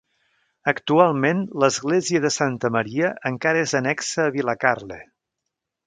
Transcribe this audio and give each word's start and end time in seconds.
Actualment 0.71 1.43
l'església 1.63 2.23
de 2.25 2.33
Santa 2.37 2.73
Maria 2.79 3.13
encara 3.33 3.63
és 3.67 3.79
annexa 3.81 4.27
a 4.29 4.35
Vilacarle. 4.39 5.03